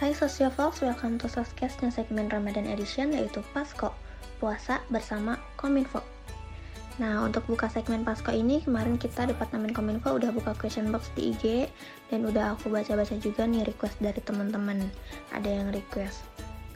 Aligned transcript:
Hai 0.00 0.16
Sociofox, 0.16 0.80
welcome 0.80 1.20
to 1.20 1.28
Soscastnya 1.28 1.92
segmen 1.92 2.32
Ramadan 2.32 2.64
Edition 2.64 3.12
yaitu 3.12 3.44
Pasko, 3.52 3.92
puasa 4.40 4.80
bersama 4.88 5.36
Kominfo. 5.60 6.00
Nah, 6.96 7.20
untuk 7.28 7.44
buka 7.44 7.68
segmen 7.68 8.00
Pasko 8.00 8.32
ini, 8.32 8.64
kemarin 8.64 8.96
kita 8.96 9.28
Departemen 9.28 9.76
Kominfo 9.76 10.16
udah 10.16 10.32
buka 10.32 10.56
question 10.56 10.88
box 10.88 11.12
di 11.12 11.36
IG 11.36 11.68
dan 12.08 12.24
udah 12.24 12.56
aku 12.56 12.72
baca-baca 12.72 13.12
juga 13.20 13.44
nih 13.44 13.60
request 13.68 14.00
dari 14.00 14.24
teman-teman. 14.24 14.88
Ada 15.36 15.60
yang 15.60 15.68
request, 15.68 16.24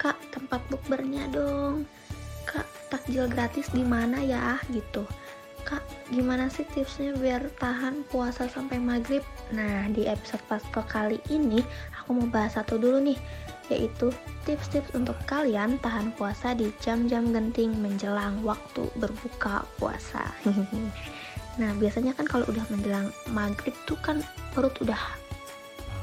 "Kak, 0.00 0.16
tempat 0.32 0.64
bukbernya 0.72 1.28
dong." 1.28 1.84
"Kak, 2.48 2.64
takjil 2.88 3.28
gratis 3.28 3.68
di 3.68 3.84
mana 3.84 4.24
ya?" 4.24 4.56
gitu. 4.72 5.04
Gimana 6.10 6.50
sih 6.50 6.66
tipsnya 6.66 7.14
biar 7.14 7.54
tahan 7.62 8.02
puasa 8.10 8.50
sampai 8.50 8.82
maghrib? 8.82 9.22
Nah, 9.54 9.86
di 9.94 10.10
episode 10.10 10.42
Pasko 10.50 10.82
kali 10.90 11.22
ini, 11.30 11.62
aku 11.94 12.18
mau 12.18 12.26
bahas 12.26 12.58
satu 12.58 12.82
dulu 12.82 12.98
nih, 12.98 13.14
yaitu 13.70 14.10
tips-tips 14.42 14.90
untuk 14.98 15.14
kalian 15.30 15.78
tahan 15.78 16.10
puasa 16.18 16.50
di 16.58 16.74
jam-jam 16.82 17.30
genting 17.30 17.78
menjelang 17.78 18.42
waktu 18.42 18.90
berbuka 18.98 19.62
puasa. 19.78 20.34
nah, 21.62 21.70
biasanya 21.78 22.10
kan 22.18 22.26
kalau 22.26 22.42
udah 22.50 22.66
menjelang 22.74 23.14
maghrib 23.30 23.74
tuh 23.86 23.98
kan 24.02 24.18
perut 24.50 24.74
udah 24.82 24.98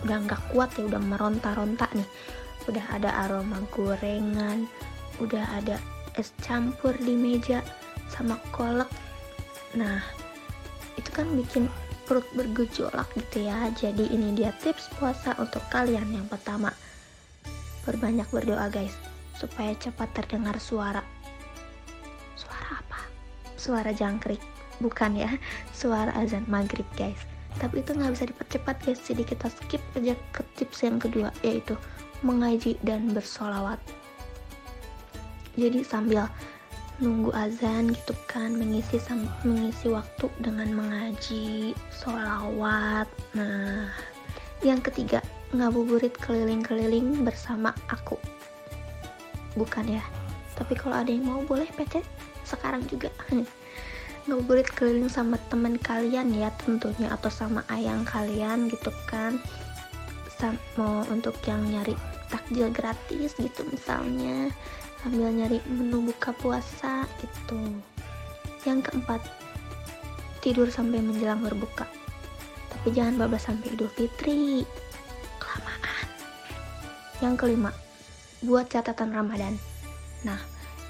udah 0.07 0.17
nggak 0.23 0.39
kuat 0.55 0.71
ya, 0.79 0.87
udah 0.87 1.03
meronta-ronta 1.03 1.91
nih. 1.91 2.07
Udah 2.71 2.95
ada 2.95 3.27
aroma 3.27 3.59
gorengan, 3.75 4.71
udah 5.19 5.43
ada 5.59 5.75
es 6.15 6.31
campur 6.39 6.95
di 6.95 7.11
meja 7.11 7.59
sama 8.07 8.39
kolak 8.55 8.87
Nah, 9.77 10.01
itu 10.97 11.09
kan 11.13 11.29
bikin 11.37 11.69
perut 12.09 12.25
bergejolak 12.33 13.05
gitu 13.13 13.45
ya. 13.45 13.69
Jadi 13.77 14.09
ini 14.09 14.33
dia 14.33 14.49
tips 14.57 14.89
puasa 14.97 15.37
untuk 15.37 15.61
kalian. 15.69 16.09
Yang 16.09 16.33
pertama, 16.33 16.73
berbanyak 17.85 18.25
berdoa 18.33 18.73
guys, 18.73 18.97
supaya 19.37 19.77
cepat 19.77 20.09
terdengar 20.17 20.57
suara. 20.57 21.05
Suara 22.33 22.81
apa? 22.81 22.99
Suara 23.53 23.93
jangkrik. 23.93 24.41
Bukan 24.81 25.13
ya, 25.13 25.29
suara 25.77 26.09
azan 26.17 26.49
maghrib 26.49 26.87
guys. 26.97 27.21
Tapi 27.61 27.81
itu 27.81 27.93
nggak 27.93 28.13
bisa 28.17 28.25
dipercepat 28.29 28.75
guys, 28.81 29.01
jadi 29.01 29.25
kita 29.25 29.49
skip 29.49 29.81
aja 29.97 30.13
ke 30.33 30.41
tips 30.57 30.85
yang 30.85 30.97
kedua, 31.01 31.33
yaitu 31.41 31.73
mengaji 32.21 32.77
dan 32.85 33.13
bersolawat. 33.13 33.81
Jadi 35.57 35.81
sambil 35.81 36.29
nunggu 36.97 37.29
azan 37.33 37.93
gitu 37.93 38.13
kan 38.25 38.57
mengisi 38.57 38.97
mengisi 39.45 39.87
waktu 39.89 40.25
dengan 40.41 40.73
mengaji 40.73 41.77
sholawat. 41.93 43.05
Nah 43.37 43.93
yang 44.65 44.81
ketiga 44.81 45.21
ngabuburit 45.53 46.17
keliling-keliling 46.17 47.21
bersama 47.21 47.71
aku. 47.87 48.17
Bukan 49.53 49.85
ya? 49.87 50.03
Tapi 50.57 50.73
kalau 50.73 50.97
ada 50.97 51.13
yang 51.13 51.29
mau 51.29 51.41
boleh 51.45 51.69
PC 51.77 52.01
sekarang 52.41 52.81
juga. 52.89 53.13
Ngabuburit 54.27 54.67
keliling 54.73 55.07
sama 55.07 55.39
teman 55.47 55.79
kalian 55.79 56.33
ya 56.35 56.51
tentunya 56.59 57.07
atau 57.13 57.31
sama 57.31 57.63
ayang 57.71 58.03
kalian 58.03 58.67
gitu 58.67 58.91
kan 59.07 59.39
mau 60.77 61.01
untuk 61.09 61.33
yang 61.49 61.65
nyari 61.65 61.97
takjil 62.29 62.69
gratis 62.69 63.33
gitu 63.39 63.65
misalnya 63.65 64.53
sambil 65.01 65.31
nyari 65.31 65.57
menu 65.65 66.11
buka 66.11 66.35
puasa 66.37 67.07
gitu. 67.23 67.57
Yang 68.67 68.91
keempat 68.91 69.21
tidur 70.43 70.69
sampai 70.69 71.01
menjelang 71.01 71.41
berbuka. 71.41 71.87
Tapi 72.69 72.87
jangan 72.93 73.17
bablas 73.17 73.47
sampai 73.47 73.73
idul 73.73 73.89
fitri 73.89 74.67
kelamaan. 75.41 76.07
Yang 77.23 77.33
kelima 77.41 77.71
buat 78.45 78.69
catatan 78.69 79.15
ramadan. 79.15 79.57
Nah 80.21 80.39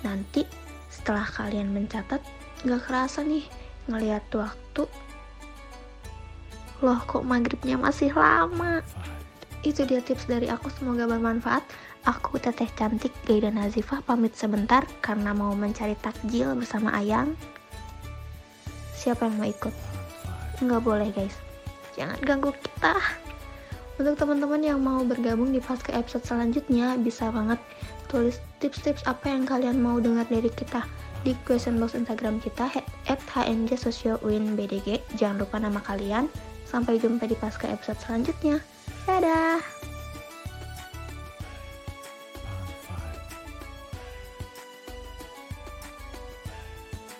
nanti 0.04 0.44
setelah 0.92 1.24
kalian 1.24 1.72
mencatat 1.72 2.20
gak 2.66 2.82
kerasa 2.84 3.24
nih 3.24 3.46
ngeliat 3.88 4.28
waktu. 4.36 4.84
Loh 6.84 7.00
kok 7.06 7.26
maghribnya 7.26 7.78
masih 7.80 8.14
lama 8.14 8.84
itu 9.72 9.84
dia 9.84 10.00
tips 10.00 10.30
dari 10.30 10.48
aku 10.48 10.72
semoga 10.74 11.08
bermanfaat 11.08 11.64
Aku 12.08 12.40
teteh 12.40 12.72
cantik 12.80 13.12
Gaida 13.28 13.52
Nazifah 13.52 14.00
pamit 14.00 14.32
sebentar 14.32 14.88
karena 15.04 15.36
mau 15.36 15.52
mencari 15.52 15.92
takjil 16.00 16.56
bersama 16.56 16.96
Ayang. 16.96 17.36
Siapa 18.96 19.28
yang 19.28 19.36
mau 19.36 19.44
ikut? 19.44 19.76
Nggak 20.64 20.82
boleh 20.88 21.12
guys. 21.12 21.36
Jangan 22.00 22.16
ganggu 22.24 22.56
kita. 22.56 22.96
Untuk 24.00 24.16
teman-teman 24.16 24.64
yang 24.64 24.80
mau 24.80 25.04
bergabung 25.04 25.52
di 25.52 25.60
pas 25.60 25.84
episode 25.92 26.24
selanjutnya, 26.24 26.96
bisa 26.96 27.28
banget 27.28 27.60
tulis 28.08 28.40
tips-tips 28.64 29.04
apa 29.04 29.28
yang 29.28 29.44
kalian 29.44 29.76
mau 29.76 30.00
dengar 30.00 30.24
dari 30.32 30.48
kita 30.48 30.88
di 31.28 31.36
question 31.44 31.76
box 31.76 31.92
Instagram 31.92 32.40
kita 32.40 32.72
at 33.12 33.20
HNJ 33.36 33.76
Sosio 33.76 34.16
Win 34.24 34.56
BDG. 34.56 35.04
Jangan 35.20 35.44
lupa 35.44 35.60
nama 35.60 35.84
kalian. 35.84 36.32
Sampai 36.64 37.04
jumpa 37.04 37.28
di 37.28 37.36
pas 37.36 37.52
ke 37.60 37.68
episode 37.68 38.00
selanjutnya. 38.00 38.77
Dadah! 39.08 39.77